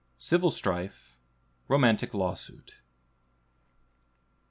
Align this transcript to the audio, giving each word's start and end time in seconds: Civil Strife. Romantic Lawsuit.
Civil 0.17 0.49
Strife. 0.49 1.15
Romantic 1.67 2.15
Lawsuit. 2.15 2.77